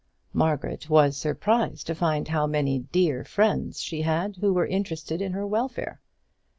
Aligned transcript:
Margaret 0.33 0.89
was 0.89 1.15
surprised 1.15 1.85
to 1.85 1.93
find 1.93 2.27
how 2.27 2.47
many 2.47 2.79
dear 2.79 3.23
friends 3.23 3.79
she 3.81 4.01
had 4.01 4.37
who 4.37 4.51
were 4.51 4.65
interested 4.65 5.21
in 5.21 5.33
her 5.33 5.45
welfare. 5.45 6.01